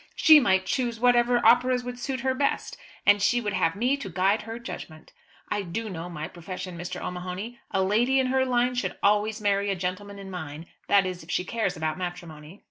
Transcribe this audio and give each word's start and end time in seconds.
She 0.15 0.39
might 0.39 0.65
choose 0.65 0.99
whatever 0.99 1.45
operas 1.45 1.83
would 1.83 1.99
suit 1.99 2.21
her 2.21 2.33
best; 2.33 2.75
and 3.05 3.21
she 3.21 3.39
would 3.39 3.53
have 3.53 3.75
me 3.75 3.95
to 3.97 4.09
guide 4.09 4.41
her 4.41 4.57
judgment! 4.57 5.13
I 5.49 5.61
do 5.61 5.91
know 5.91 6.09
my 6.09 6.27
profession, 6.27 6.75
Mr. 6.75 6.99
O'Mahony. 6.99 7.59
A 7.69 7.83
lady 7.83 8.19
in 8.19 8.25
her 8.25 8.43
line 8.43 8.73
should 8.73 8.97
always 9.03 9.39
marry 9.39 9.69
a 9.69 9.75
gentleman 9.75 10.17
in 10.17 10.31
mine; 10.31 10.65
that 10.87 11.05
is 11.05 11.21
if 11.21 11.29
she 11.29 11.45
cares 11.45 11.77
about 11.77 11.99
matrimony." 11.99 12.59